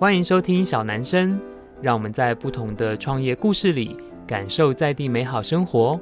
[0.00, 1.38] 欢迎收听小男生，
[1.82, 3.94] 让我们在不同的创业故事里
[4.26, 6.00] 感受在地美好生活。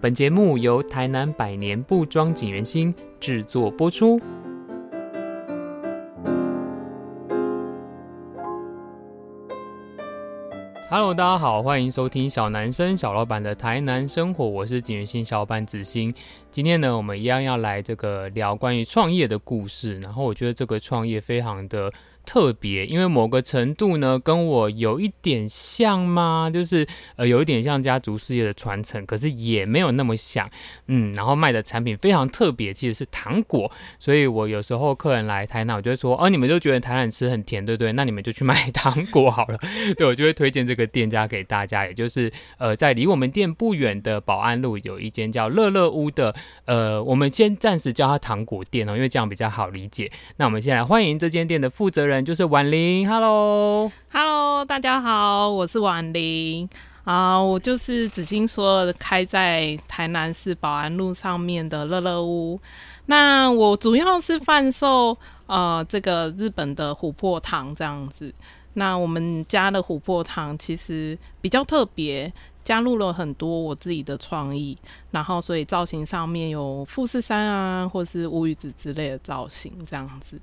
[0.00, 4.20] 本节目由台南百年布庄锦源兴制作播出。
[10.90, 16.12] Hello，大家好，欢迎收听小男生小老板的台南生活，我是景元兴小老板子欣。
[16.50, 21.92] 今天呢，我们一样要来这个聊关于创业的故事，然后我觉得这个创业非常的。
[22.24, 26.50] 特别，因为某个程度呢，跟我有一点像吗？
[26.52, 30.48] 就是呃，有一点像家族事业的传承，可是也没有那么像，
[30.86, 31.12] 嗯。
[31.14, 33.70] 然后卖的产品非常特别，其实是糖果。
[33.98, 37.92] 所以我有时候客人来台南，我就会说，哦，你们就觉得台南吃很甜，对不对？
[37.92, 39.58] 那你们就去买糖果好了。
[39.98, 50.10] 对，我就会推荐这个店家给大家，也就是呃，在离我们店不远的保安路有一间叫乐乐屋的，呃，我们先暂时叫它糖果店哦，因为这样比较好理解。
[50.36, 52.13] 那我们现在欢迎这间店的负责人。
[52.22, 56.68] 就是婉玲，Hello，Hello，大家好，我是婉玲
[57.04, 62.60] 啊，我就是子兴说开在台南市保安路上面的乐乐屋。
[63.06, 68.32] 那我主要是贩售呃这个日本的琥珀糖这样子。
[68.74, 72.32] 那我们家的琥珀糖其实比较特别，
[72.64, 74.76] 加入了很多我自己的创意，
[75.12, 80.40] 然后所以造型上面有富士山啊，或是乌鱼子之类的造型这样子。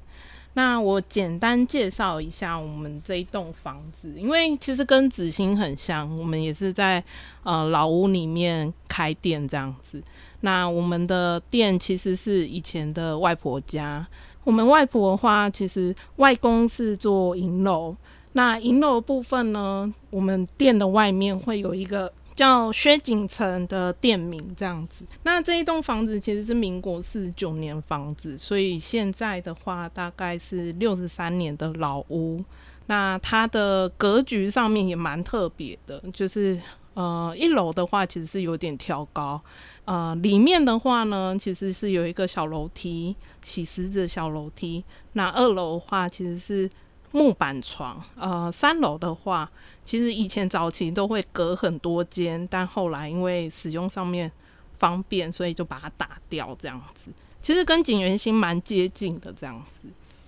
[0.53, 7.03] 那我简单介绍一下我们这一栋房子，因为其实跟子兴很像，我们也是在
[7.43, 10.03] 呃老屋里面开店这样子。
[10.41, 14.05] 那我们的店其实是以前的外婆家，
[14.43, 17.95] 我们外婆的话，其实外公是做银楼，
[18.33, 22.11] 那银楼部分呢，我们店的外面会有一个。
[22.33, 32.43] 叫薛景城的店名这样子，那这一栋房子其实是民国四十九年房子，所以现在的话大概是六十三年的老屋。
[32.87, 36.59] 那它的格局上面也蛮特别的，就是
[36.93, 39.39] 呃一楼的话其实是有点挑高，
[39.85, 44.83] 呃里面的话呢其实是有一个小楼梯，洗石子小楼梯。
[45.13, 46.69] 那二楼的话其实是。
[47.11, 49.49] 木板床，呃，三楼的话，
[49.83, 54.31] 其实以前早期都会隔很多间，但后来因为使用上面
[54.79, 57.11] 方便，所以就把它打掉这样子。
[57.41, 59.87] 其实跟景元星蛮接近的这样子，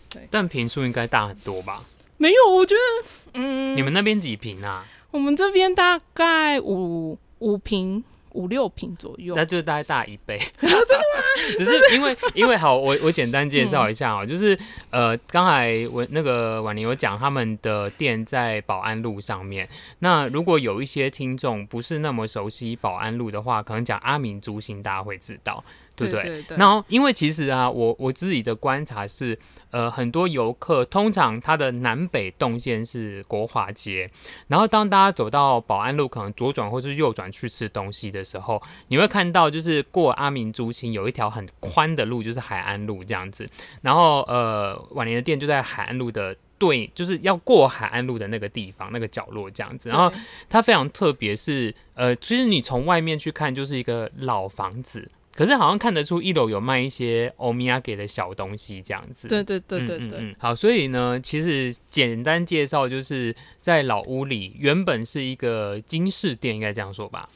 [0.10, 0.28] 对。
[0.30, 1.84] 但平数应该大很多吧？
[2.18, 4.86] 没有，我觉得，嗯，你们那边几平啊？
[5.12, 8.04] 我们这边大概五五坪。
[8.34, 10.40] 五六坪左右，那就大概大一倍。
[10.60, 11.24] 真的吗？
[11.58, 14.58] 只是因为因为好，我我简单介绍一下哦、喔，嗯、就是
[14.92, 19.68] 呃，刚才我那个婉玲有讲他们的店在保安路上面。
[20.00, 25.64] 那如果有一些听众不是那么熟悉保安路的话，可能讲阿明猪心，大家会知道。
[25.96, 26.24] 对不对？
[26.24, 29.38] 对对对，然后，因为其实啊，我我自己的观察是，
[29.72, 34.10] 呃，很多游客通常他的南北动线是国华街，
[34.48, 43.48] 然后当大家走到保安路，可能左转或是右转去吃东西的时候，你会看到就是过阿明珠心有一条很宽的路，就是海岸路这样子。
[43.82, 49.90] 然后，呃，晚年的店就在海岸路的对，就是要过海岸路的那个地方那个角落这样子。
[49.90, 50.12] 然后
[50.50, 55.10] 它非常特别，是呃，其实你从外面去看就是一个老房子。
[55.36, 59.28] 可是好像看得出一楼有卖一些欧米亚给的小东西这样子。
[59.28, 60.36] 对对对对对，嗯嗯嗯。
[60.38, 67.28] 好，所以呢，其实简单介绍就是在老屋里原本是一个金饰店，应该这样说吧。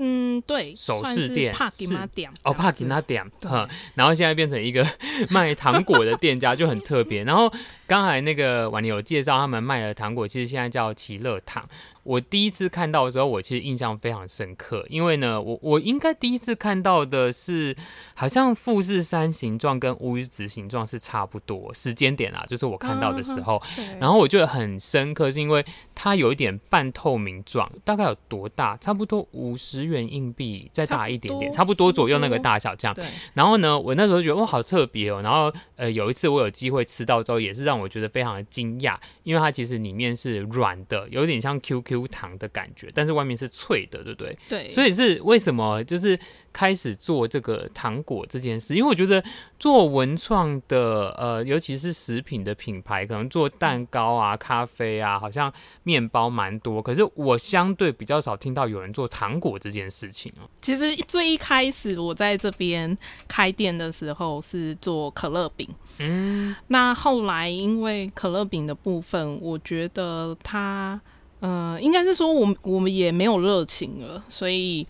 [0.00, 4.86] 嗯，对，首饰店，帕吉玛店哦，帕吉玛店，哈，然后现在变成一个
[5.28, 7.24] 卖糖果的店家，就很特别。
[7.24, 7.52] 然后
[7.88, 11.66] 刚才那个婉玲有介绍他们卖的糖果，其实现在叫奇乐糖。
[12.04, 17.76] 我第一次看到的时候，我其实印象非常深刻，因为呢，我我应该第一次看到的是，
[18.14, 25.62] 好像富士山形状跟乌鱼子形状是差不多时间点啊，就是我看到的时候，嗯、然后我觉得很深刻，是因为
[25.94, 28.74] 它有一点半透明状，大概有多大？
[28.78, 32.96] 差不多五十元硬币再大一点点，差不，差不多左右那个大小这样。
[33.34, 35.20] 然后呢，我那时候觉得哇，好特别哦。
[35.20, 42.08] 然后呃，有一次我有机会吃到之后，也是让我觉得非常的惊讶，因为它其实里面是软的，有点像 QQ。
[42.10, 44.38] 糖的感觉，但是外面是脆的，对不对？
[44.48, 46.18] 对，所以是为什么就是
[46.58, 48.74] 开始做这个糖果这件事？
[48.74, 49.22] 因为我觉得
[49.60, 55.52] 做文创的，呃，尤其是食品的品牌，可能做蛋糕啊、咖啡啊，好像
[55.84, 56.82] 面包蛮多。
[56.82, 60.50] 可是我相对比较少听到有人做糖果这件事情哦。
[60.60, 65.68] 其实最一开始我在这边开店的时候是做可乐饼，
[66.00, 71.00] 嗯，那后来因为可乐饼的部分，我觉得它。
[71.40, 74.84] 嗯、呃，应该是说我们我们也没有热情了，所以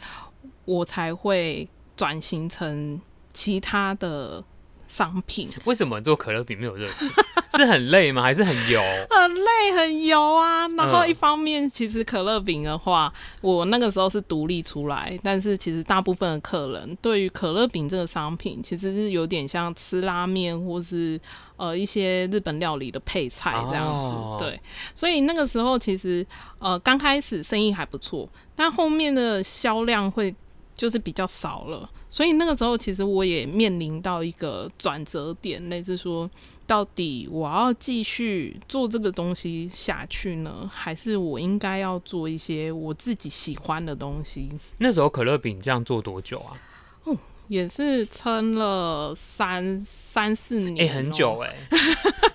[0.68, 1.66] 我才会
[1.96, 3.00] 转型成
[3.32, 4.44] 其他的
[4.86, 5.48] 商品。
[5.64, 7.08] 为什么做可乐饼没有热情？
[7.56, 8.22] 是很累吗？
[8.22, 8.78] 还是很油？
[9.08, 10.68] 很累，很油啊！
[10.68, 13.10] 然后一方面，其实可乐饼的话，
[13.40, 21.18] 我那个时候是独立出来，但是其实大部分的客人对于可乐饼这个商品，其实是有点像吃拉面或是
[21.56, 24.08] 呃一些日本料理的配菜这样子。
[24.08, 24.60] 哦、对，
[24.94, 26.24] 所以那个时候其实
[26.58, 30.34] 呃刚开始生意还不错，但后面的销量会。
[30.78, 36.30] 就是比较少了，所以那个时候其实我也面临到一个转折点，类似说，
[36.68, 44.48] 到底我要继续做这个东西下去呢，还是我应该要做一些我自己喜欢的东西？
[44.78, 46.54] 那时候可乐饼这样做多久啊？
[47.02, 47.16] 哦，
[47.48, 51.78] 也是撑了三三四年，哎、欸，很久哎、欸。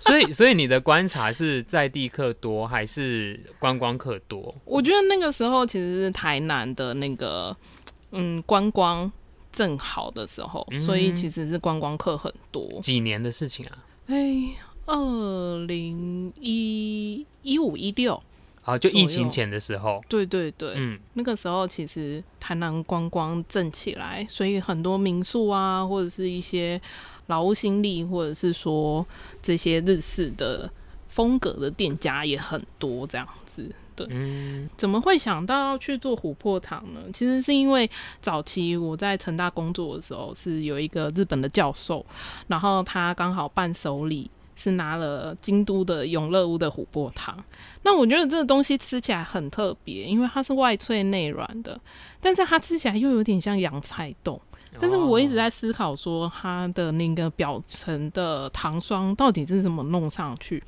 [0.01, 4.53] 所以，所以你的观察是在地客多还是观光客多？
[4.65, 7.55] 我觉得那个时候其实是台南的那个。
[8.13, 9.11] 嗯，观光
[9.51, 12.79] 正好的时候，嗯、所以其实是观光客很多。
[12.81, 13.83] 几年的事情啊？
[14.07, 14.55] 哎、欸，
[14.85, 18.21] 二零一一五一六，
[18.61, 20.03] 好，就疫情前的时候。
[20.07, 26.79] 对对对，嗯，那个时候其实台南观光正起来，所以很多民宿啊，或者是一些
[27.27, 29.05] 老屋新立，或者是说
[29.41, 30.71] 这些日式的
[31.07, 33.73] 风格的店家也很多，这样子。
[33.95, 36.99] 对，嗯，怎么会想到要去做琥珀糖呢？
[37.13, 37.89] 其实是因为
[38.21, 42.05] 早期我在成大工作的时候，是有一个日本的教授，
[42.47, 47.43] 然后他刚好伴手礼是拿了京都的永乐屋的琥珀糖。
[47.83, 51.79] 那我觉得这个东西吃起来很特别，因为它是外脆内软的，
[52.21, 54.39] 但是它吃起来又有点像洋菜冻。
[54.79, 60.63] 但是我一直在思考说，它的那个表层的糖霜到底是怎么弄上去？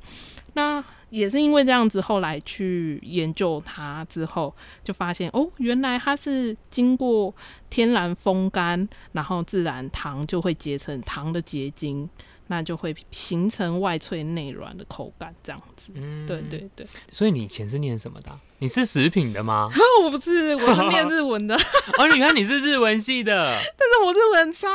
[0.54, 7.34] 那也是因为这样子，后来去研究它之后，就发现哦，原来它是经过
[7.70, 12.08] 天然风干，然后自然糖就会结成糖的结晶。
[12.48, 15.90] 那就会形成外脆内软的口感，这样子。
[15.94, 16.86] 嗯，对对对。
[17.10, 18.30] 所以你以前是念什么的？
[18.58, 19.70] 你是食品的吗？
[20.02, 21.54] 我不是，我是念日文的。
[21.98, 24.68] 哦，你看你是日文系的， 但是我日文差。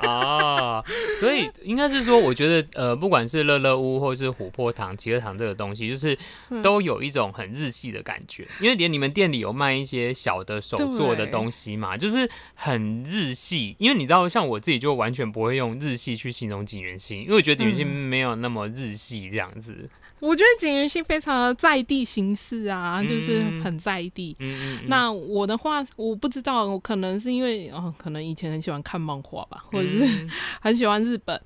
[0.00, 0.84] 哦，
[1.20, 6.18] 所以应该是说，我觉得呃，不管是乐乐屋或是琥珀糖、奇乐糖这个东西，就是
[6.62, 8.46] 都有一种很日系的感觉。
[8.60, 13.76] 因为连你们店里有卖一些小的手做的东西嘛，就是很日系。
[13.78, 19.88] 因为你知道，像我自己就完全不会用日系去形容景元星，因为我觉得景元星没有那么日系这样子。
[20.22, 24.36] 我觉得景元系非常的在地形式啊，嗯、就是很在地。
[24.38, 30.28] 嗯嗯嗯，那我的话，我不知道，我可能是因为哦，可能以前很喜欢看漫画吧，或者是
[30.62, 31.38] 很喜欢日本，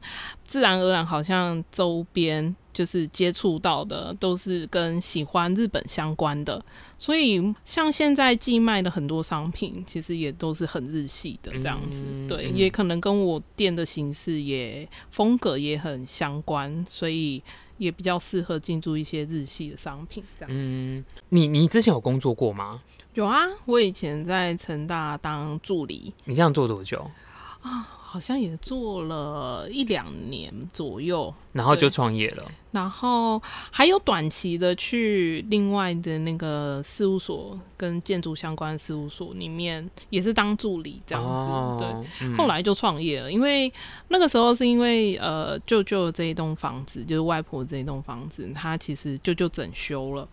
[0.45, 6.63] 自然而然好像周边就是接触到的都是跟喜欢日本相关的，
[6.99, 12.03] 所以像现在寄卖的很多商品，其实也都是很日系的这样子。
[12.07, 17.43] 嗯、对，也可能跟我店的形式也风格也很相关，所以。
[17.79, 20.57] 也比较适合进驻一些日系的商品，这样子。
[20.59, 22.83] 嗯，你你之前有工作过吗？
[23.15, 26.13] 有啊，我以前在成大当助理。
[26.25, 26.99] 你这样做多久？
[27.63, 27.93] 啊。
[28.17, 32.51] 好像也做了一两年左右，然后就创业了。
[32.71, 33.39] 然后
[33.71, 41.29] 还有短期的去另外的那个事务所，跟建筑相关的事务所里面，也是当助理这样子。
[41.29, 43.71] 哦、对，嗯、后来就创业了，因为
[44.09, 50.27] 那个时候是因为呃，舅舅这一栋房子，就是外婆这一栋房子，他其实舅舅整修了。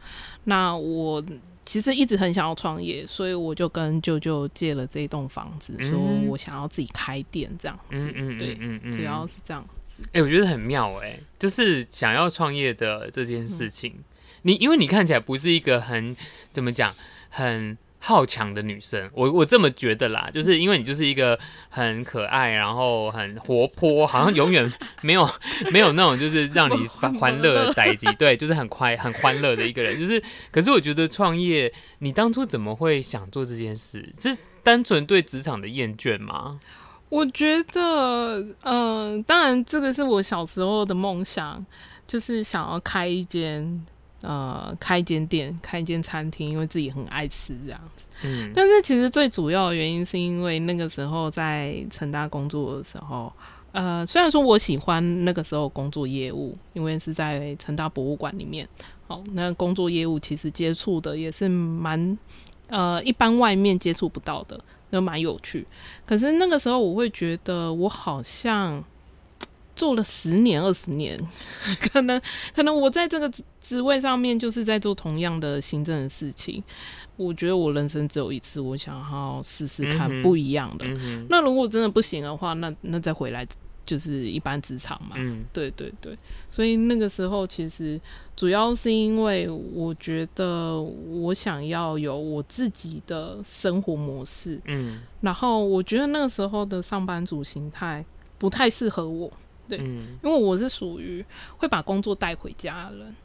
[0.46, 1.22] 那我。
[1.66, 8.12] 其实一直很想要创业，所以我就跟舅舅借了这栋房子，嗯、说我想要自己开店这样子。
[8.16, 10.04] 嗯嗯，对，嗯嗯，主要是这样子。
[10.08, 14.04] 哎、欸，我觉得很妙哎、欸，就是想要创业的这件事情，嗯、
[14.44, 16.16] 你因为你看起来不是一个很
[16.52, 16.94] 怎么讲
[17.30, 17.78] 很。
[18.06, 24.70] 好强的女生，我我这么觉得啦，就是因为你就是一个很可爱，然后很活泼，好像永远
[25.02, 25.26] 没有
[25.72, 29.98] 没有那种就是让你 欢欢乐的代际，对，就是很快很欢乐的一个人。
[29.98, 34.06] 就是，可是我觉得创业，你当初怎么会想做这件事？
[34.20, 36.60] 是单纯对职场的厌倦吗？
[37.08, 41.66] 我觉得，嗯、呃，当然这个是我小时候的梦想，
[42.06, 43.86] 就是想要开一间。
[44.24, 48.06] 呃，开一间店，开一间餐厅，因为自己很爱吃这样子。
[48.24, 53.32] 嗯，但是其实最主要的原因是因为那个时候在成大工作的时候，
[53.74, 58.66] 呃，虽然说我喜欢那个时候工作业务，因为是在成大博物馆里面，
[59.08, 62.18] 哦，那工作业务其实接触的也是蛮
[62.68, 64.58] 呃一般外面接触不到的，
[64.90, 65.68] 就蛮有趣。
[66.06, 68.82] 可是那个时候我会觉得我好像。
[69.76, 71.20] 做了十年、二十年，
[71.92, 72.22] 可能
[72.54, 76.64] 可能我在这个职位上面就是在做同样的行政的事情。
[77.16, 80.86] 我觉得我人生只有一次，我想要试试看不一样的。
[80.88, 83.46] 嗯、那如果真的不行的话，那那再回来
[83.86, 85.16] 就是一般职场嘛。
[85.18, 86.18] 嗯，对对对，
[86.50, 88.02] 所以那个时候其实
[88.36, 94.60] 主要是因为我觉得我想要有我自己的生活模式。
[94.66, 98.04] 嗯，然后我觉得那个时候的上班族形态
[98.40, 99.32] 不太适合我。
[99.68, 101.24] 对，嗯，因为我是属于
[101.58, 103.16] 会把工作带回家的人，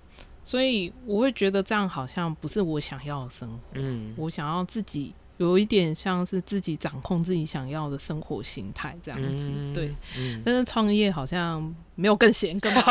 [0.44, 3.58] 所以我会觉得这样好像不是我想要的生活。
[3.74, 9.48] 嗯，我想要自己有一点像是自己掌控自己想要的生活形态这样子。
[9.50, 12.82] 嗯、对，嗯、但是创业好像没有更闲更忙。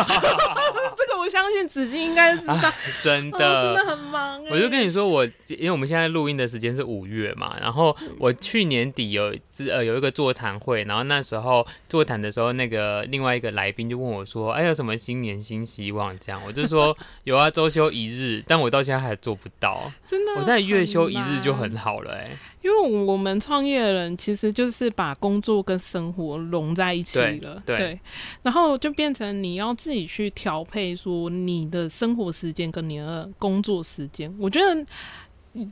[0.98, 2.74] 这个我相信子金应该知道，啊、
[3.04, 4.44] 真的、哦、真的很忙。
[4.50, 9.34] 我就跟你说我，我因为我们现在录音的时间是五月嘛，然后我去年底有
[9.70, 19.92] 呃有一个座谈会，然后那时候座谈的时候，那个另外一个来宾就问我说：“哎，有什么新年新希望？”这样，我就说 有啊，周休一日，但我到现在还做不到。
[20.10, 22.38] 真的，我在月休一日就很好了哎、欸。
[22.64, 28.00] 因为我们创业的人其实就是把工作跟生活融在一起了，对，对，
[28.42, 34.34] 然后就变成你要自己去调配，说你的生活时间跟你的工作时间。
[34.40, 34.86] 我觉得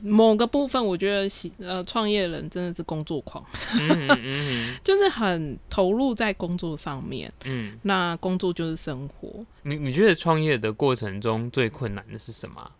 [0.00, 1.28] 某个部分，我觉得
[1.58, 3.44] 呃，创业人真的是工作狂，
[3.80, 7.32] 嗯嗯、就是很投入在工作上面。
[7.44, 9.44] 嗯，那工作就是生活。
[9.64, 12.70] 你你觉得创业的过程中最困难的是什么？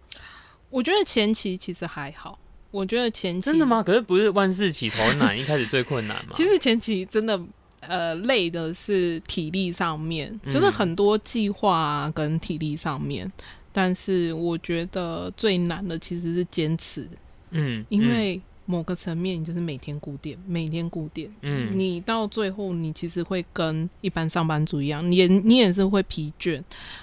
[0.70, 2.38] 我觉得前期其实还好。
[2.70, 3.82] 我觉得前期真的吗？
[3.82, 6.32] 可是不是万事起头难，一开始最困难吗？
[6.34, 7.40] 其实前期真的
[7.80, 13.30] 呃累的是体力上面，嗯、就是很多计划啊跟体力上面。
[13.72, 17.06] 但是我觉得最难的其实是坚持，
[17.50, 26.62] 嗯，因为某个层面你就是每天固定，每天固定，嗯，你到最后你其实会跟一般上班族一样，你也你也是会疲倦，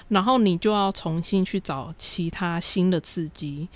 [0.09, 3.67] 然后你就要重新去找其他新的刺激。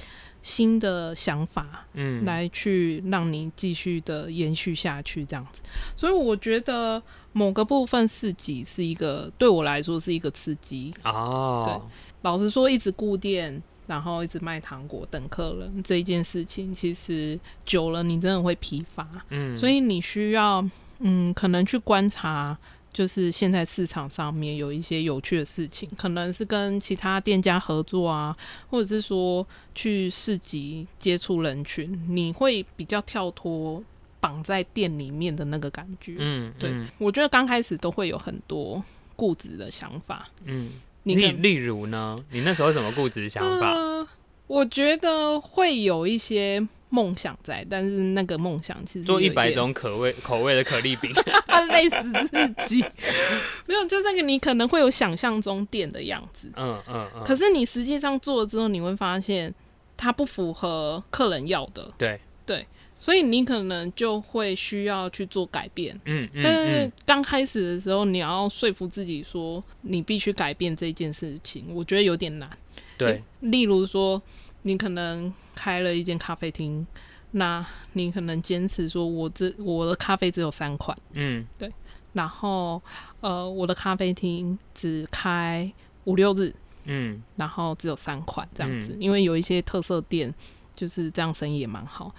[0.47, 5.61] 新的想法，嗯，来去让你继续的延续下去，这样子。
[5.93, 11.63] 所以我觉得某个部分市集是一个对我来说是一个刺激哦。
[11.65, 11.73] 对，
[12.21, 19.05] 老实说，一直固店，然后一直卖糖果等客人这一件事情，其实久了你真的会疲乏。
[19.31, 20.65] 嗯，所以你需要
[20.99, 22.57] 嗯，可能去观察。
[22.97, 28.35] 就是现在市场上面有一些有趣的事情，可能是跟其他店家合作啊，
[28.71, 33.79] 或者是说去市集接触人群，你会比较跳脱
[34.19, 36.15] 绑在店里面的那个感觉。
[36.17, 38.83] 嗯，对，嗯、我觉得刚开始都会有很多
[39.15, 40.27] 固执的想法。
[40.45, 40.71] 嗯，
[41.03, 42.19] 你例例如呢？
[42.31, 43.75] 你那时候什么固执的想法？
[43.75, 44.07] 呃，
[44.47, 46.67] 我觉得会有一些。
[46.89, 51.11] 梦想在，但是那个梦想其实做一百种口味 口味的可丽饼，
[51.69, 51.95] 累死
[52.31, 52.81] 自己。
[53.67, 57.23] 没有，就那个你可能会有想象中店的样子，嗯嗯嗯。
[57.25, 59.53] 可是你实际上做了之后，你会发现
[59.97, 61.91] 它不符合客人要的。
[61.97, 62.65] 对对，
[62.97, 65.99] 所以你可能就会需要去做改变。
[66.05, 66.41] 嗯嗯。
[66.41, 72.49] 但是刚开始的时候，你要说服自己说你必须改变这件事情，我觉得有点难。
[72.97, 74.21] 对，例如说。
[74.63, 76.85] 你可能开了一间咖啡厅，
[77.31, 81.71] 那你可能坚持说我，我这我的咖啡只有三款，嗯，对，
[82.13, 82.81] 然后
[83.21, 85.71] 呃，我的咖啡厅只开
[86.03, 86.53] 五六日，
[86.85, 90.33] 嗯，然后只有三款这样子，嗯，因为有一些特色店
[90.75, 92.13] 就是这样，生意也蛮好。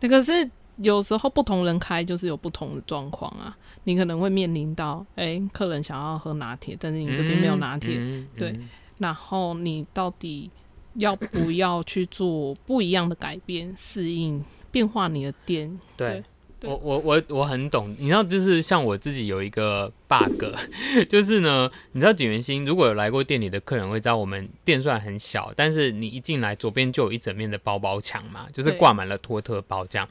[0.00, 10.50] 那可是有时候不同人开就是有不同的状况啊，你可能会面临到，哎，欸，客人想要喝拿铁，但是你这边没有拿铁，嗯，对，嗯，然后你到底。
[10.94, 15.80] 要不要去做不一样的改变，适应变化你的店？
[15.96, 16.22] 对，对
[16.62, 19.92] 我我我我很懂，你知道，就是像我自己有一个。
[20.12, 20.44] bug
[21.08, 30.06] 就是呢，你知道景元兴如果有来过店里的客人会知道，我们店虽然很小，但是你一进来左边就有一整面的包包墙嘛，就是挂满了托特包这样。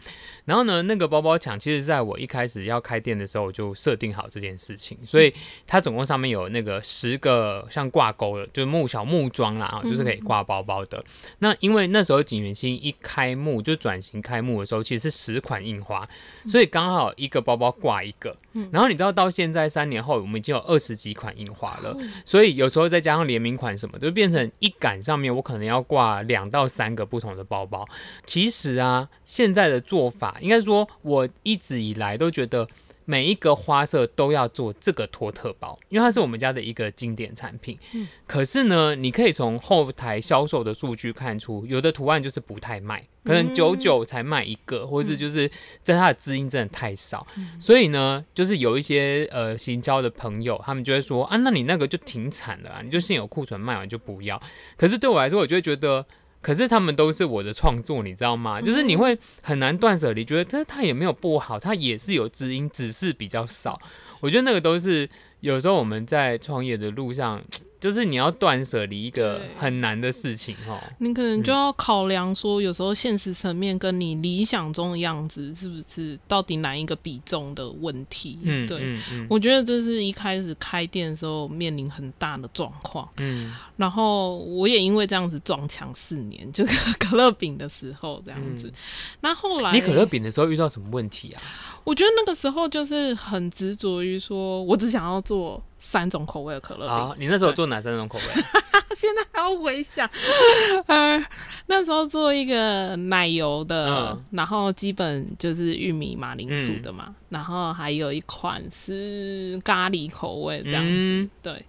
[0.46, 5.31] 然后呢，那个包包墙其实在我一开始要开店的时候我就设定好这件事情，所以
[5.67, 11.05] 它总共上面有那个十个像挂钩的，就是木小木桩啦，就是可以挂包包的。
[11.38, 16.10] 那因为那时候景元兴一开幕就转型开幕的时候，其实是十款印花，
[16.48, 18.36] 所以刚好一个包包挂一个。
[18.72, 21.96] 然后你知道到现在三年后，我们已经有二十几款印花了，
[22.26, 27.88] 所以有时候再加上联名款什么，就变成一杆上面我可能要挂两到三个不同的包包。
[28.26, 32.68] 其实啊，现在的做法应该说，我一直以来都觉得。
[33.12, 37.77] 每一个花色都要做这个托特包，因为它是我们家的一个经典产品。
[37.91, 45.46] 嗯，可是呢，你可以从后台销售的数据看出，有的图案就是不太卖，可能九九才卖一个，或是就是
[45.84, 47.27] 在它的资金真的太少。
[47.60, 54.41] 所以呢，就是有一些呃行销的朋友，他们就会说啊，那你那个就停产了啊，你就现有库存卖完就不要。
[54.77, 56.06] 可是对我来说，我就会觉得。
[56.42, 58.60] 可是他们都是我的创作，你知道吗？
[58.60, 63.80] 就是你会很难断舍离，觉得他他也没有不好，他也是有知音，只是比较少。
[64.20, 67.42] 我觉得那个都是有时候我们在创业的路上。
[67.82, 78.38] 就是你要断舍离一个很难的事情哦，你可能就要考量说，有时候现实层面跟你理想中的样子是不是到底哪一个比重的问题？
[78.44, 83.10] 嗯，对，嗯嗯、我觉得这是一开始开店的时候面临很大的状况。
[83.18, 88.68] 嗯，然后我也因为这样子撞墙四年， 就是可乐饼的时候这样子。
[88.68, 88.74] 嗯、
[89.22, 91.42] 那后来你可乐饼的时候遇到什么问题啊？
[91.84, 95.60] 我觉得那个时候就是很执着于说，我只想要做。
[95.82, 96.96] 三种口味的可乐饼。
[96.96, 98.24] 啊，你那时候做哪三种口味？
[98.96, 100.08] 现在还要回想，
[100.86, 101.26] 呃，
[101.66, 110.92] 那时候做一个奶油的，嗯、然后基本就是玉米马铃薯的嘛，嗯、然后还有一款是咖喱口味这样子。
[110.92, 111.66] 嗯、对，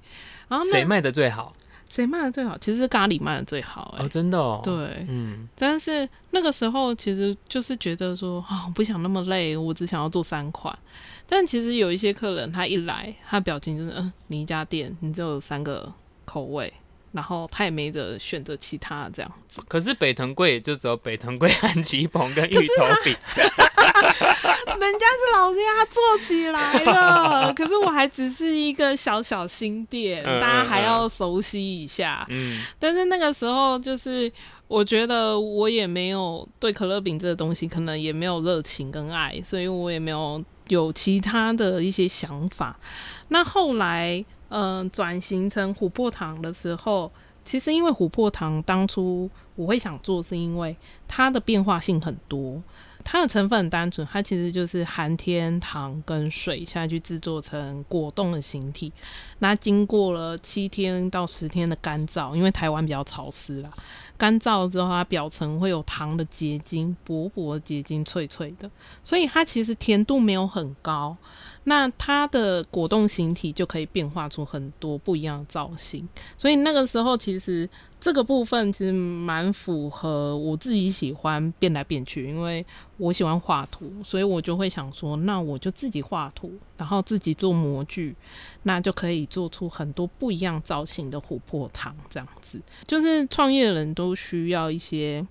[0.49, 1.55] 然后谁卖的最好？
[1.95, 2.57] 谁卖的最好？
[2.57, 4.05] 其实是咖喱卖的最好，欸。
[4.05, 4.63] 哦，真的哦。
[4.65, 5.47] 对，嗯。
[5.55, 10.77] 但是那个时候其实就是觉得说，啊，我不想那么累，我只想要做三款。
[11.29, 15.93] 但其实有一些客人，他一来，他表情就是，嗯，你一家店，你只有三个
[16.25, 16.73] 口味，
[17.13, 19.61] 然后他也没得选择其他这样子。
[19.69, 23.15] 可是北藤贵也就只有北藤贵、安吉朋跟芋头饼，
[24.81, 32.27] 人家是老家做起来的， 可是我还只是一个小小新店，嗯、大家还要熟悉一下。
[32.31, 34.31] 嗯，但是那个时候就是，
[34.69, 40.43] 我觉得我也没有对可乐饼这个东西，可能也没有热情跟爱，所以我也没有。
[40.69, 42.79] 有其他的一些想法，
[43.29, 47.11] 那后来，嗯、呃，转型成琥珀糖的时候，
[47.45, 50.75] 其实因为琥珀糖当初我会想做，是因为
[51.07, 52.63] 它的变化性很多，
[53.05, 58.93] 它的成分很单纯，它其实就是含天糖跟水下去制作成果冻的形体，
[59.41, 63.71] 那经过了七天到十天的干燥，因为台湾比较潮湿啦。
[64.17, 68.71] 干燥之后，它表层会有糖的结晶，薄薄的结晶，脆脆的，
[69.03, 71.17] 所以它其实甜度没有很高。
[71.65, 77.69] 那它的果冻形体就可以变化出很多不一样的造型，所以那个时候其实
[78.01, 82.65] 这个部分其实蛮符合我自己喜欢变来变去，因为
[82.97, 88.17] 我喜欢画图，所以我就会想说，那我就自己画图，然后自己做模具，
[88.65, 92.61] 那就可以做出很多不一样造型的琥珀糖，这样子。
[92.87, 95.25] 就是创业人都需要一些。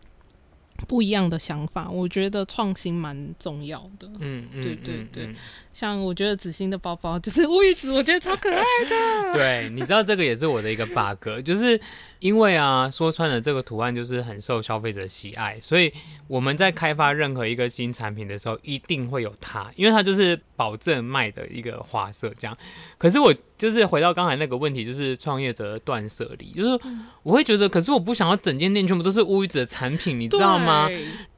[0.88, 4.10] 不一样的想法，我觉得创新蛮重要的。
[4.19, 5.36] 嗯，嗯对对对，嗯嗯、
[5.73, 9.34] 像我觉得子欣的包包就是乌鱼子，我觉得超可爱的。
[9.34, 11.79] 对，你知道这个也是我的一个 bug，就是
[12.19, 15.91] 因为啊，说穿了这个图案就是很受消费者喜爱，所以
[16.27, 22.57] 我们在开发任何一个新产品的时候，一定会有它，因为它就是保证卖的一个花色这样。
[22.97, 26.79] 可是我就是回到刚才那个问题，就是创业者的断舍离，就是
[27.23, 30.89] 我会觉得，可是我不想要整间店全部都是乌鱼子的产品，你知道吗？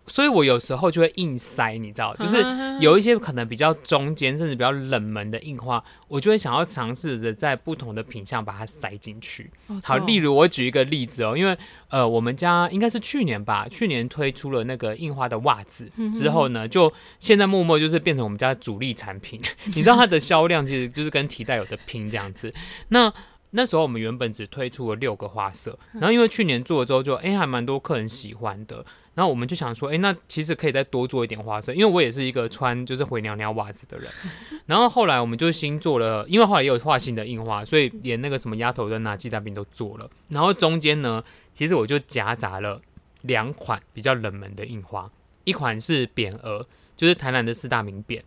[0.05, 2.43] 所以我有时候就会硬塞，你知道，就是
[2.81, 9.49] 有一些可能比较中间，甚至比较冷门的印花，我就会想要尝试着在不同的品相把它塞进去。
[9.81, 11.57] 好，例如我举一个例子哦，因为
[11.89, 19.41] 呃，我们家应该是去年吧，去年推出了那个印花的袜子之后呢，就现在默默就是变成我们家的主力产品。
[19.67, 22.53] 你知道它的销量其实就是跟提袋有的拼这样子。
[22.89, 23.11] 那
[23.51, 28.85] 那时候我们原本只推出了六个花色，然后因为去年做了之后就，就哎还蛮多客人喜欢的。
[29.15, 34.07] 然后我们就想说，哎，那其实可以再多做一点花色，因为我也是一个穿就是回娘娘袜子的人。
[34.65, 40.09] 然后后来我们就新做了，因为后来也有画新的印花，所以连那个什么鸭头灯啊、鸡蛋饼都做了。
[40.29, 41.23] 然后中间呢，
[41.53, 42.81] 其实我就夹杂了
[43.21, 45.11] 两款比较冷门的印花，
[45.43, 46.65] 一款是匾额。
[46.95, 48.21] 就是台南的四大名匾，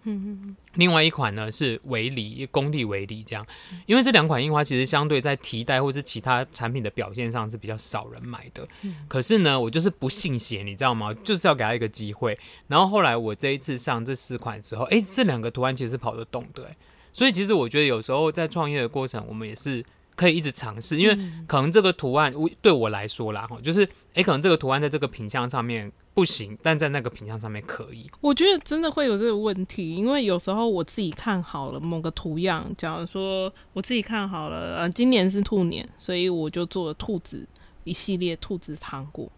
[0.74, 3.46] 另外一款呢是围篱，工地围篱这样，
[3.87, 8.66] 因为这两款印花其实相对在提袋或是其他产品的表现上是比较少人买的，
[9.09, 11.14] 可是呢，我就是不信邪，你知道吗？
[11.24, 12.37] 就是要给他一个机会。
[12.66, 16.74] 然后后来我这一次上这四款之后，哎，这两个图案其实是跑得动的，
[17.12, 19.85] 所以其实我觉得有时候在创业的过程，我们也是。
[20.16, 28.11] 可以一直尝试，因为可能这个图案对我来说啦，哈，就是诶，可能这个图案在这个品相上面不行，但在那个品相上面可以。
[28.22, 37.46] 我觉得真的会有这个问题，因为有时候我自己看好了某个图样，假如说我自己看好了，呃，今年是兔年，所以我就做了兔子
[37.85, 39.31] 一系列兔子糖果。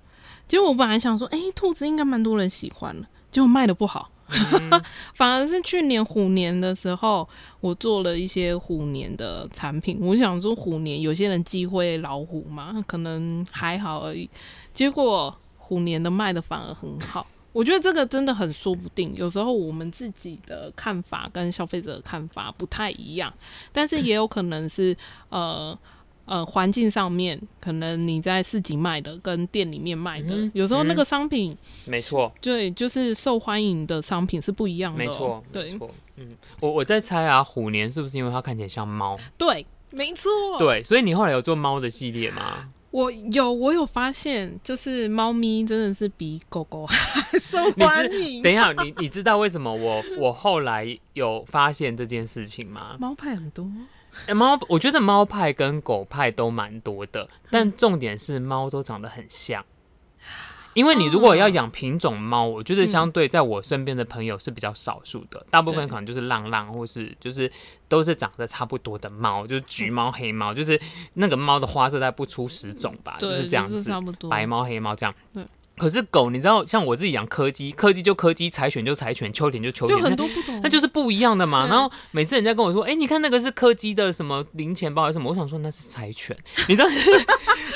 [0.46, 4.10] 结果我本来想说，诶，兔子应该蛮多人喜欢的，结果卖的不好。
[5.14, 7.28] 反而是去年虎年的时候，
[7.60, 9.98] 我做了一些虎年的产品。
[10.00, 14.28] 我想说虎年有些人忌讳老虎嘛，可能还好而已。
[14.72, 17.26] 结果虎年的卖的反而很好。
[17.52, 19.12] 我觉得这个真的很说不定。
[19.16, 23.32] 有时候我们自己的看法跟消费者的看法不太一样，
[23.72, 24.96] 但是也有可能是
[25.30, 25.76] 呃。
[26.28, 35.14] 呃环境上面，可能你在市集卖的跟店里面卖的，嗯有时候那个商品，没错，对，就是受欢迎的商品是不一样的、没哦。
[35.14, 35.78] 错，对。
[36.16, 39.16] 嗯，我我在猜啊，虎年是不是因为它看起来像猫？
[39.36, 40.30] 对，没错。
[40.58, 42.68] 对，所以你后来有做猫的系列吗？
[42.90, 46.96] 我有，我有发现，就是猫咪真的是比狗狗还
[47.38, 48.42] 受欢迎。
[48.42, 52.96] 等一下，你你知道为什么我我后来有发现这件事情吗？
[52.98, 53.70] 猫派很多，欸、
[54.35, 59.64] 猫，我觉得猫派跟狗派都蛮多的，但重点是猫都长得很像。
[60.75, 67.51] 因为你如果要养品种猫，我觉得相对在我身边的朋友是比较少数的，大部分可能就是浪浪，或是就是
[67.88, 70.81] 都是长得差不多的猫，就是橘猫、黑猫，就是
[71.14, 75.12] 那个猫的花色大概不出十种吧，就是这样子，差不多白猫、黑猫这样。
[75.78, 75.82] 对。
[75.82, 81.66] 可是狗，你知道，像我自己养柯基，柯基就柯基，柴犬就柴犬，秋田就秋田，就很多不同，那就是不一样的嘛。
[81.66, 85.30] 然后每次人家跟我说，哎、欸，你看那个是柯基的什么零钱包还是什么？
[85.30, 86.36] 我想说那是柴犬，
[86.68, 86.88] 你知道，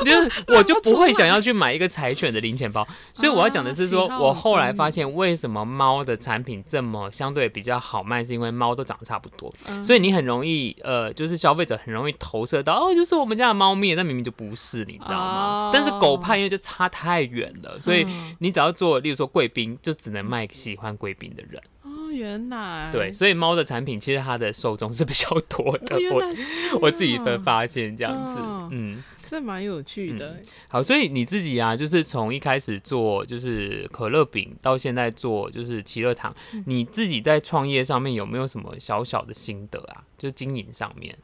[0.05, 2.87] 就是我就不会想要去买一个柴犬的零钱包。
[3.15, 9.53] 所以我要讲的是说，我后来发现为什么猫的产品这么相对比较好卖，是因为猫都长得差不多，
[9.85, 15.71] 所以你很容易呃，就是消费者很容易投射到哦，就是我们家的猫咪，那明明就不是，你知道吗？
[15.73, 17.92] 但是狗派因为就差太远了，所以
[18.39, 21.63] 你只要做，例如说贵宾，就只能卖喜欢贵宾的人。
[21.83, 25.97] 哦，原来对，所以猫的产品其实它的受众是比较多的。
[26.11, 28.37] 我我自己的发现这样子，
[28.71, 30.45] 嗯，这蛮有趣的、嗯。
[30.69, 40.05] 好，所以你自己啊，就是从一开始做就是可乐饼，到现在做就是奇乐糖，嗯、你自己在创业上面有没有什么小小的心得啊？
[40.17, 41.15] 就是经营上面。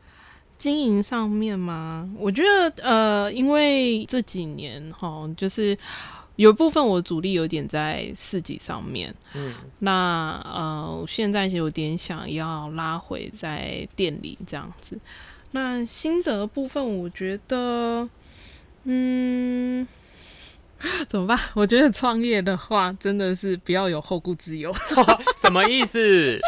[0.57, 2.11] 经营上面吗？
[2.19, 5.79] 我觉得呃，因为这几年哈，就是。
[6.39, 14.97] 有一部分我主力有点在四级上面，嗯，那呃，现在有点想要拉回在店里这样子。
[15.51, 18.09] 那心得部分，我觉得，
[18.85, 19.85] 嗯，
[21.11, 21.37] 怎么办？
[21.55, 24.73] 我觉得创业的话，真的是不要有后顾之忧。
[25.43, 26.39] 什么意思？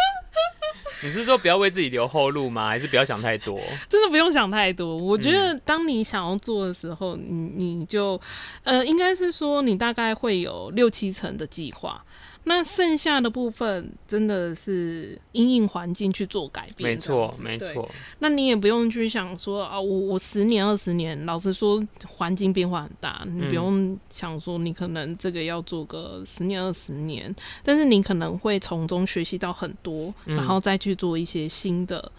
[1.04, 2.68] 你是说不要为自己留后路吗？
[2.68, 3.58] 还是不要想太多？
[3.88, 4.96] 真的不用想太多。
[4.96, 8.20] 我觉得当你想要做的时候，嗯、你你就
[8.64, 12.04] 呃，应该是说你大概会有六七成的计划。
[12.44, 17.88] 那剩下的部分真的是因应环境去做改变，没错，没错。
[18.18, 32.10] 那你也不用去想说啊，我我十年二十年，老实说，环境变化很大，你不用想说你可能这个要做个十年二十年，但是你可能会从中学习到很多，然后再去做一些新的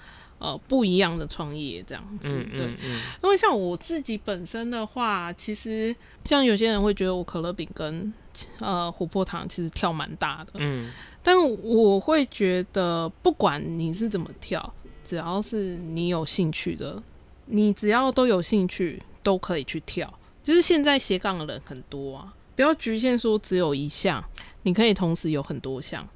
[0.41, 2.29] 呃不一样的创业这样子。
[2.57, 2.67] 对，
[3.23, 8.11] 因为像我自己本身的话，其实像有些人会觉得我可乐饼跟
[8.59, 10.89] 呃，琥珀糖其实跳蛮大的，嗯，
[11.21, 14.73] 但我会觉得，不管你是怎么跳，
[15.05, 17.01] 只要是你有兴趣的，
[17.47, 20.11] 你只要都有兴趣，都可以去跳。
[20.41, 24.23] 就是现在斜杠的人很多啊，不要局限说只有一项，
[24.63, 26.07] 你可以同时有很多项，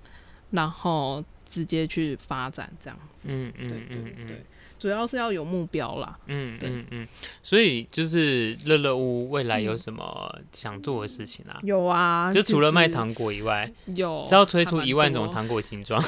[0.52, 3.28] 然后直接去发展这样子。
[3.30, 4.46] 嗯嗯对对对。
[4.78, 7.08] 主要是要有目标啦，嗯嗯嗯，
[7.42, 11.58] 所以就是乐乐屋未来有什么想做的事情啊？
[11.64, 16.04] 有啊，就除了卖糖果以外，有是要推出一万种糖果形状。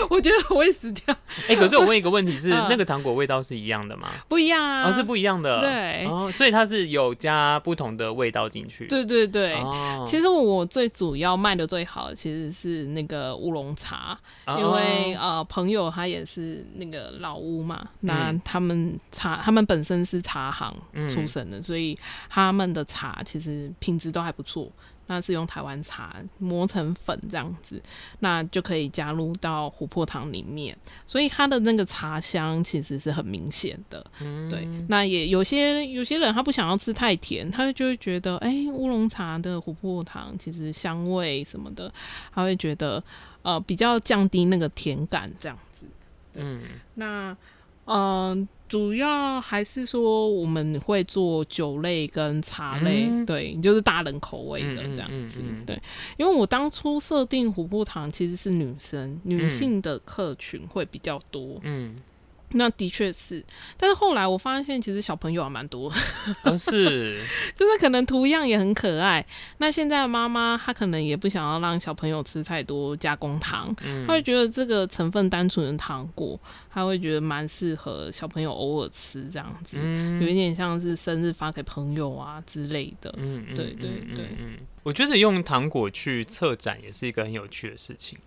[0.10, 1.14] 我觉得我会死掉。
[1.48, 4.08] 哎、欸，可是我问一个问题是，那个糖果味道是一样的吗？
[4.28, 5.60] 不一样啊，哦，是不一样的。
[5.60, 8.86] 对，哦，所以它是有加不同的味道进去。
[8.86, 9.54] 对对对。
[9.54, 20.74] 哦，其实我最主要卖的最好的其实是那个乌龙茶，哦、因为呃，朋友他也是那个老屋嘛，嗯、那他们茶他们本身是茶行
[21.08, 24.70] 出身的，嗯、所以他们的茶其实品质都还不错。
[25.08, 27.82] 那是用台湾茶磨成粉这样子，
[28.20, 30.74] 那就可以加入到琥珀糖里面，
[31.06, 34.06] 所以它的那个茶香其实是很明显的。
[34.20, 41.92] 嗯、对，那也有些有些人他不想要吃太甜，他就会觉得，哎、欸，乌龙茶的琥珀糖其实香味什么的，
[42.32, 43.02] 他会觉得
[43.42, 45.84] 呃比较降低那个甜感这样子。
[46.32, 46.62] 对，嗯、
[46.94, 47.36] 那
[47.86, 48.38] 嗯。
[48.38, 55.80] 呃主要还是说我们会做酒类跟茶类，嗯、对，就是大人口味的这样子，对。
[56.16, 61.96] 因为我当初设定琥珀糖其实是女生，女性的客群会比较多，嗯。
[62.52, 63.44] 那的确是，
[63.76, 65.92] 但是后来我发现，其实小朋友还蛮多，
[66.44, 67.20] 哦， 是，
[67.54, 69.24] 就是可能图样也很可爱。
[69.58, 88.18] 那现在妈妈她可能也不想要让小朋友吃太多加工糖，嗯，她会觉得这个成分单纯的糖果，她会觉得蛮适合小朋友偶尔吃这样子，嗯，有一点像是生日发给朋友啊之类的，嗯，对对对，嗯，我觉得用糖果去策展也是一个很有趣的事情。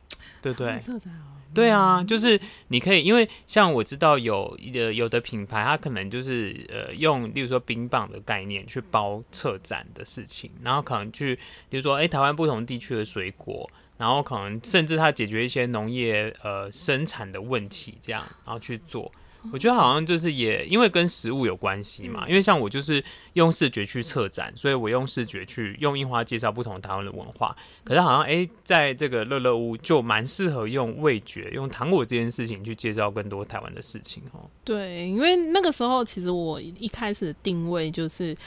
[0.41, 0.79] 对不对？
[0.79, 1.40] 策展哦。
[1.54, 11.36] 对啊，就是你可以，因为像我知道有的有的品牌，它可能就是呃用，例如说冰棒的概念去包策展的事情，然后可能去，
[11.70, 19.12] 比如说哎台湾不同地区的水果，然后可能甚至它解决一些农业呃生产的问题，这样然后去做。
[19.51, 27.56] 我觉得好像就是也因为跟食物有关系嘛，因为像我就是用视觉去策展，所以我用视觉去用印花介绍不同台湾的文化。
[27.84, 34.47] 可是好像哎、欸，在这个乐乐屋就蛮适合用味觉、用糖果这件事情去介绍更多台湾的事情哦。
[34.63, 38.38] 对，因为那个时候其实我一开始定位就是，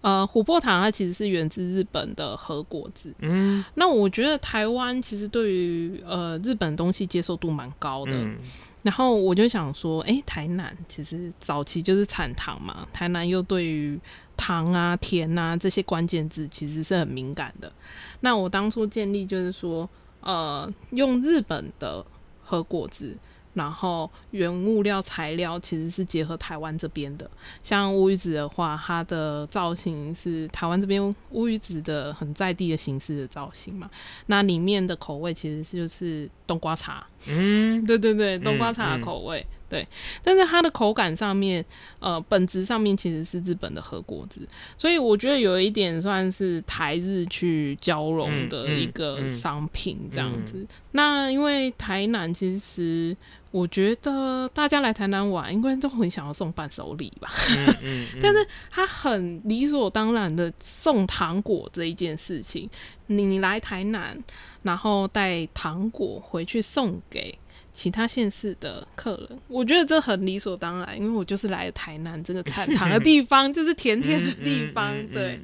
[0.00, 3.14] 呃，琥珀糖它其实是源自日本的和果子。
[3.18, 8.12] 嗯，那我觉得台湾其实对于呃日本东西接受度蛮高的。
[8.16, 8.38] 嗯
[8.82, 13.98] 然后我就想说，哎，台南其实早期就是产糖嘛，台南又对于
[14.36, 17.72] 糖啊、甜啊这些关键字其实是很敏感的。
[18.20, 19.88] 那我当初建立就是说，
[20.20, 22.04] 呃，用日本的
[22.42, 23.16] 和果子。
[23.58, 27.28] 然后原物料材料其实是结合台湾这边的，
[27.62, 33.90] 像乌鱼子的话，它的造型是台湾这边乌鱼子的很在地的形式的造型嘛。
[34.26, 39.40] 那里面的口味其实就是冬瓜茶，嗯，对对对，冬瓜茶的口味。
[39.40, 39.50] 嗯。
[39.52, 39.86] 嗯对，
[40.22, 41.62] 但是它的口感上面，
[41.98, 50.66] 呃，本质上面其实是日本的和果子，所以我觉得有一点算是台日去交融的一个商品这样子。
[50.92, 53.14] 那因为台南其实，
[53.50, 57.30] 我觉得大家来台南玩，应该都很想要送伴手礼吧。
[57.56, 62.68] 嗯嗯嗯、 但是他很理所当然的送糖果这一件事情，
[63.06, 64.18] 你来台南，
[64.62, 67.38] 然后带糖果回去送给。
[67.70, 75.38] 其他县市的客人，我觉得这很理所当然，因为我就是来台南这个产糖的地方，就是甜甜的地方，对。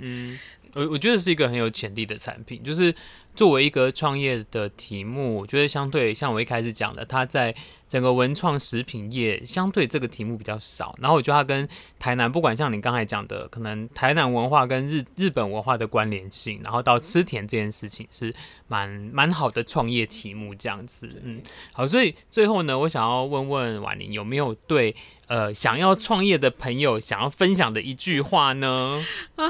[0.75, 2.93] 我我觉得是一个很有潜力的产品，就是
[3.37, 7.55] 作为一个创业的题目，我觉得相对像我一开始讲的，他在
[7.95, 10.93] 整个文创食品业相对这个题目比较少。
[10.99, 18.35] 然后我觉得它跟台南，不管像你刚才讲的，可能台南文化跟日日本文化的关联性，然后到吃甜这件事情是
[18.67, 21.09] 蛮蛮好的创业题目这样子。
[21.23, 21.41] 嗯，
[21.73, 24.97] 好，所以最后呢，我想要问问婉玲有没有对。
[25.27, 29.05] 呃，想要创业的朋友想要分享的一句话呢？
[29.37, 29.49] 啊，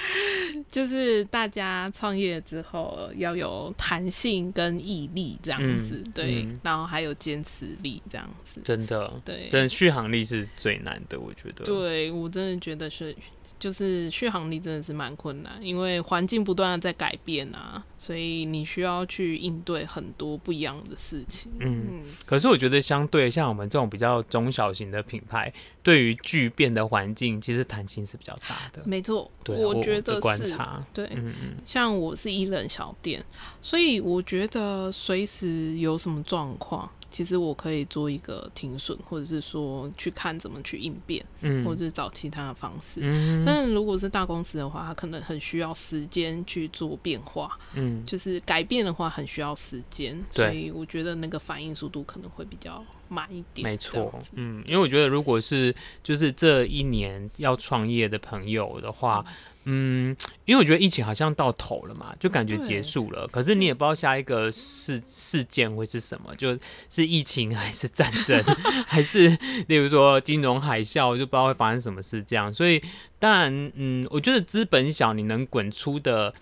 [0.70, 11.64] 就是大家创业之后要有弹性跟毅力这样子，嗯、对，嗯、然后还有坚持力这样子，真的，对，真的续航力是最难的，我觉得。
[11.64, 13.14] 对，我真的觉得是。
[13.62, 21.52] 就是续航力真的是蛮困难，因为环境不断的在改变啊，所以你需要去应对很多不一样的事情。
[21.60, 28.82] 嗯，嗯，可是我觉得相对像我们这种比较中小型的品牌，对于巨变的环境，其实弹性是比较大的。
[28.84, 30.20] 没错，对，我觉得是。
[30.20, 33.24] 观察，对，嗯嗯，像我是一人小店，
[33.62, 36.90] 所以我觉得随时有什么状况。
[37.12, 43.00] 其实我可以做一个停损，或者是说去看怎么去应变，嗯，或者是找其他的方式。
[43.02, 53.68] 嗯，但如果是大公司的话，它可能很需要时间去做变化，嗯，就是改变的话很需要时间，对，所以我觉得那个反应速度可能会比较慢一点。
[53.68, 59.22] 没错，嗯，因为我觉得如果是就是这一年要创业的朋友的话。
[59.28, 63.28] 嗯嗯，因为我觉得疫情好像到头了嘛，就感觉结束了。
[63.28, 66.58] 可是你也不知道下一个事事件会是什么，就
[66.90, 68.42] 是疫情还是战争，
[68.86, 69.28] 还是
[69.68, 72.52] 例如说金融海啸，就不知道会发生什么事这样。
[72.52, 72.82] 所以
[73.18, 76.34] 当然，嗯，我觉得资本小，你能滚出的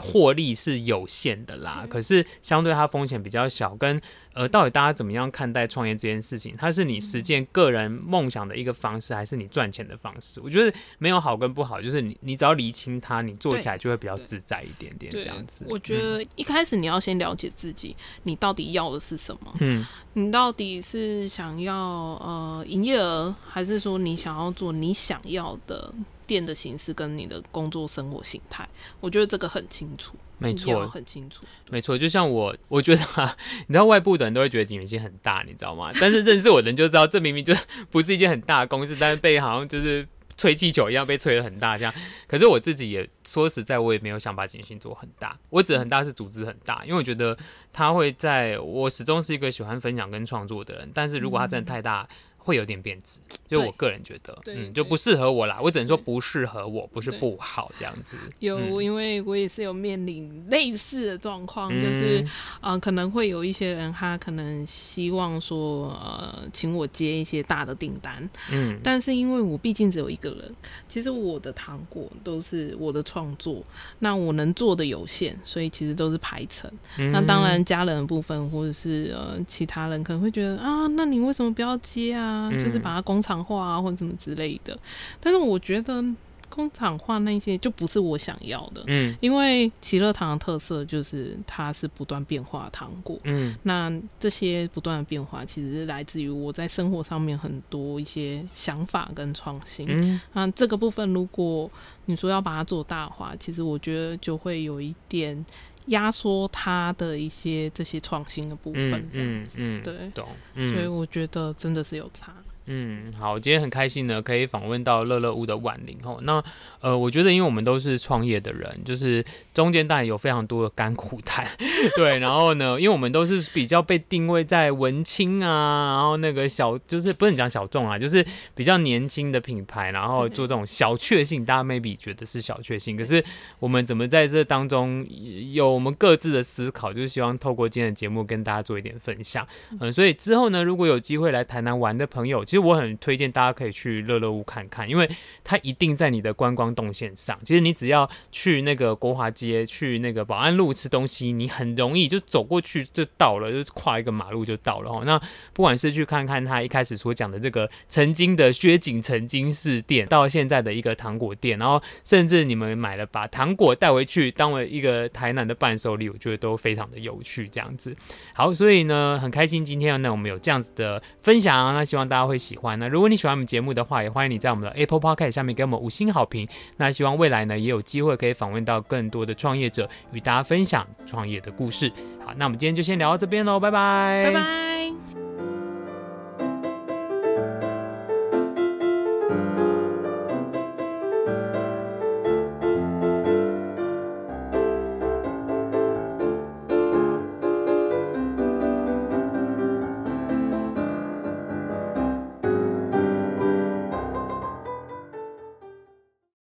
[0.00, 1.86] 获利是有限的啦。
[1.88, 4.00] 可是相对它风险比较小，跟。
[4.34, 6.56] 呃，到底大家怎么样看待创业这件事情？
[6.58, 10.40] 它是你实践个人梦想的一个方式，还是你赚钱的方式？
[10.40, 15.64] 我觉得没有好跟不好，就是你你只要理清它，你做起来就会比较自在一点点这样子。
[15.68, 19.54] 我觉得一开始你要先了解自己，你到底要的是什么？
[19.60, 25.94] 嗯，你到底是想要呃营业额，还是说你想要做你想要的
[26.26, 28.68] 店的形式跟你的工作生活形态？
[29.00, 30.16] 我觉得这个很清楚。
[30.36, 31.44] 没错，很清楚。
[31.70, 35.90] 没错，就像我，我觉得啊，你知道外部的人都会觉得锦源兴很大，你知道吗？
[36.00, 37.54] 但是认识我的人就知道，这明明就
[37.90, 40.06] 不是一件很大的公司，但是被好像就是
[40.36, 41.94] 吹气球一样被吹得很大这样。
[42.26, 45.38] 可是我自己也说实在，我也没有想把锦源兴做很大。
[45.50, 47.38] 我指的很大是组织很大，因为我觉得
[47.72, 50.90] 他会在我始终是一个喜欢分享跟创作的人。
[50.92, 52.06] 但是如果他真的太大，
[52.44, 55.58] 会有点变质，就我个人觉得，对嗯，就不适合我啦。
[55.62, 58.18] 我只能说不适合我，不是不好这样子。
[58.38, 62.20] 有、嗯，因为我也是有面临类似的状况，就是
[62.60, 70.54] 嗯、呃，可能会有一些人他可能希望说，呃，请我接一些大的订单，嗯，但是因为我毕竟只有一个人，
[70.86, 73.64] 其实我的糖果都是我的创作，
[74.00, 76.70] 那我能做的有限，所以其实都是排程。
[76.98, 82.33] 嗯、那当然家人的部分或者是呃其他人可能会觉得啊，那你为什么不要接啊？
[82.50, 84.78] 嗯、就是把它工厂化啊，或者什么之类的。
[85.20, 86.04] 但是我觉得
[86.50, 88.84] 工厂化那些就不是我想要的。
[88.86, 93.18] 嗯，因为喜乐糖的特色就是它是不断变化的糖果。
[93.24, 99.86] 嗯，那这些不断的变化其实是来自于我在生活上面很多一些想法跟创新。
[99.88, 101.68] 嗯，那这个部分如果
[102.04, 105.44] 你说要把它做大化，其实我觉得就会有一点。
[105.86, 112.34] 压缩它的一些这些创新的部分，这样子，嗯，嗯，对，所以我觉得真的是有差。
[112.66, 116.18] 嗯，好，今天很开心呢，可以访问到乐乐屋的婉玲哦。
[116.22, 116.42] 那
[116.80, 121.46] 呃，我觉得因为我们都是创业的人，就是中间当然有非常多的甘苦谈，
[121.96, 122.18] 对。
[122.18, 128.24] 然后呢，因为我们都是比较被定位在文青啊，然后那个小就是不能讲小众啊，就是
[128.54, 133.22] 比较年轻的品牌，然后做这种小确幸，大家 maybe 觉得是小确幸，可是
[133.58, 135.06] 我们怎么在这当中
[135.52, 139.46] 有我们各自的思考，就是希望透过今天的节目跟大家做一点分享。
[139.72, 145.10] 嗯、呃，所以之后呢，如果有机会来台南玩的朋友，其其实我很推荐大家可以去乐乐屋看看，因为
[145.42, 147.36] 它一定在你的观光动线上。
[147.44, 155.02] 其实你只要去那个国华街、去那个保安路吃东西，你很容易就走过去就到了，就是跨一个马路就到了。
[155.04, 155.18] 那
[155.52, 167.48] 不管是去看看他一开始所讲的这个曾经的薛景成金饰店，到现在的一个糖果店，然后甚至你们买了把糖果带回去当了一个台南的伴手礼，我觉得都非常的有趣。
[167.48, 167.96] 这样子，
[168.32, 172.78] 好，所以呢，很开心今天呢我们有这样子的分享，那希望大家会喜欢。
[172.78, 176.46] 那如果你喜欢我们节目的话，也欢迎你在我们的 Apple Podcast 下面给我们五星好评。
[176.76, 181.90] 那希望未来呢，也有机会可以访问到更多的创业者，与大家分享创业的故事。
[182.24, 185.23] 好，那我们今天就先聊到这边喽，拜拜，拜拜。